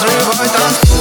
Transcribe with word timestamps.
взрывай 0.00 0.48
танцуй 0.48 1.00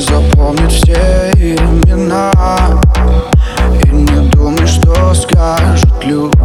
запомнит 0.00 0.72
все 0.72 1.30
имена. 1.36 2.32
И 3.84 3.88
не 3.88 4.28
думай, 4.30 4.66
что 4.66 5.14
скажут 5.14 6.04
люди. 6.04 6.39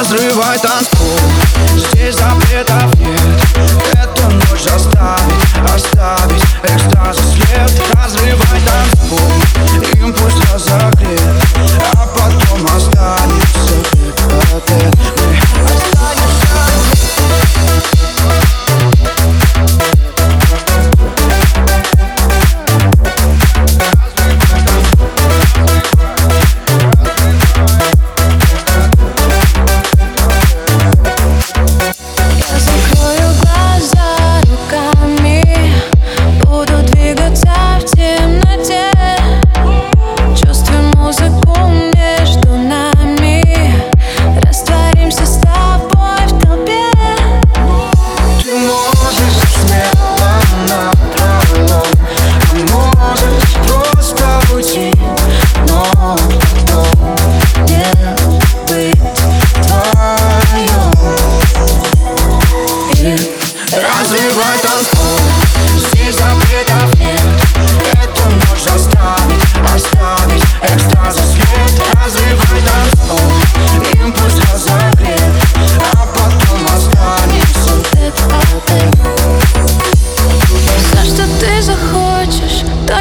Разрывай 0.00 0.58
танцпол. 0.58 1.18
Здесь 1.76 2.14
запретов 2.14 2.99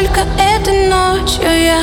только 0.10 0.28
этой 0.40 0.88
ночью 0.88 1.44
я 1.44 1.82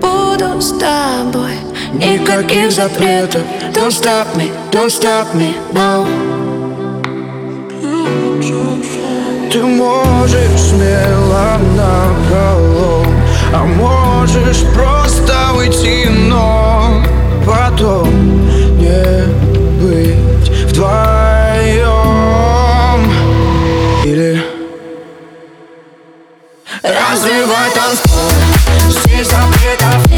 буду 0.00 0.60
с 0.60 0.72
тобой. 0.78 1.52
Никаких 1.92 2.72
запретов. 2.72 3.42
Don't 3.72 3.90
stop 3.90 4.26
me, 4.36 4.50
don't 4.70 4.88
stop 4.88 5.26
me, 5.34 5.54
no. 5.72 6.06
Ты 9.50 9.62
можешь 9.62 10.60
смело 10.60 11.58
нам 11.76 12.11
Развивай 26.82 27.70
танцпол 27.70 28.30
Здесь 28.88 29.28
запретов 29.28 30.11